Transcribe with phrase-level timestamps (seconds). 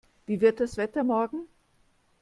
[0.25, 1.45] Wie wird das Wetter morgen?